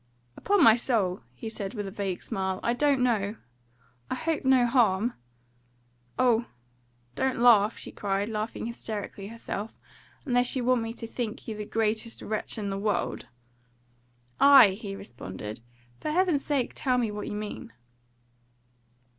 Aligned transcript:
"Upon 0.35 0.63
my 0.63 0.75
soul," 0.75 1.21
he 1.35 1.47
said, 1.47 1.75
with 1.75 1.85
a 1.85 1.91
vague 1.91 2.23
smile, 2.23 2.59
"I 2.63 2.73
don't 2.73 3.03
know. 3.03 3.35
I 4.09 4.15
hope 4.15 4.43
no 4.43 4.65
harm?" 4.65 5.13
"Oh, 6.17 6.47
don't 7.13 7.37
laugh!" 7.37 7.77
she 7.77 7.91
cried, 7.91 8.27
laughing 8.27 8.65
hysterically 8.65 9.27
herself. 9.27 9.77
"Unless 10.25 10.55
you 10.55 10.65
want 10.65 10.81
me 10.81 10.91
to 10.95 11.05
think 11.05 11.47
you 11.47 11.55
the 11.55 11.65
greatest 11.65 12.23
wretch 12.23 12.57
in 12.57 12.71
the 12.71 12.79
world!" 12.79 13.27
"I?" 14.39 14.69
he 14.69 14.95
responded. 14.95 15.59
"For 15.99 16.09
heaven's 16.09 16.43
sake 16.43 16.71
tell 16.73 16.97
me 16.97 17.11
what 17.11 17.27
you 17.27 17.33
mean!" 17.35 17.71